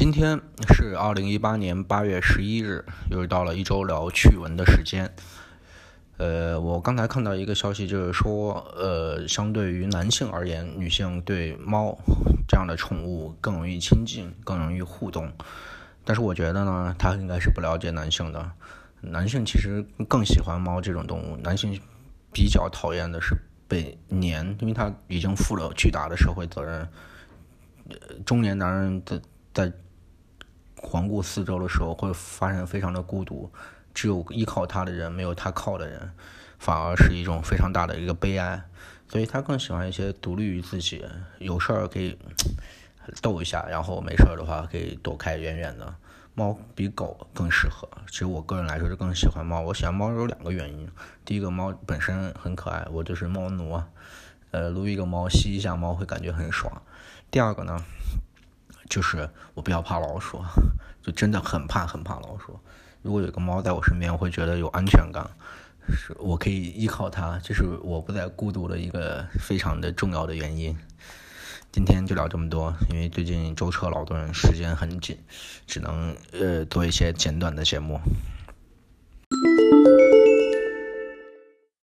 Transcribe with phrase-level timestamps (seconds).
[0.00, 5.12] 今天是二零一八年八月十一日，又到了一周聊趣闻的时间。
[6.16, 11.98] 呃，我刚才看到一个消息，就是说，呃，相对于男性而言，女性对猫
[12.48, 15.30] 这样的宠物更容易亲近，更容易互动。
[16.02, 18.52] 但是我觉得呢，他应该是不了解男性的。
[19.02, 21.78] 男性其实更喜欢猫这种动物，男性
[22.32, 23.36] 比较讨厌的是
[23.68, 26.88] 被黏，因为他已经负了巨大的社会责任。
[28.24, 29.20] 中年男人的
[29.52, 29.70] 在
[30.82, 33.50] 环顾四周的时候，会发现非常的孤独，
[33.94, 36.10] 只有依靠他的人，没有他靠的人，
[36.58, 38.62] 反而是一种非常大的一个悲哀。
[39.08, 41.04] 所以他更喜欢一些独立于自己，
[41.38, 42.16] 有事儿可以
[43.20, 45.94] 逗一下，然后没事儿的话可以躲开远远的。
[46.34, 49.60] 猫比狗更适合，其实我个人来说是更喜欢猫。
[49.60, 50.88] 我喜欢猫有两个原因，
[51.24, 53.82] 第一个猫本身很可爱，我就是猫奴，
[54.52, 56.80] 呃，撸一个猫吸一下猫会感觉很爽。
[57.32, 57.84] 第二个呢？
[58.90, 60.44] 就是我比较怕老鼠，
[61.00, 62.60] 就真的很怕很怕老鼠。
[63.00, 65.30] 如果有个猫在我身边，我会觉得有安全感，
[65.88, 70.76] 是我可以依靠它，这是我不再孤独的一个非常的重要的原因。
[71.72, 75.16] 今天就聊这么多，因为最近舟车劳顿，时间很紧，
[75.68, 78.00] 只能呃做一些简短的节目。